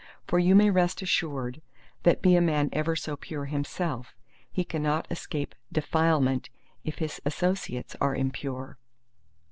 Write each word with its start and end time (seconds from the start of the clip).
For 0.27 0.39
you 0.39 0.55
may 0.55 0.71
rest 0.71 1.03
assured 1.03 1.61
that 2.01 2.23
be 2.23 2.35
a 2.35 2.41
man 2.41 2.71
ever 2.73 2.95
so 2.95 3.15
pure 3.15 3.45
himself, 3.45 4.15
he 4.51 4.63
cannot 4.63 5.05
escape 5.11 5.53
defilement 5.71 6.49
if 6.83 6.97
his 6.97 7.21
associates 7.23 7.95
are 8.01 8.15
impure. 8.15 8.79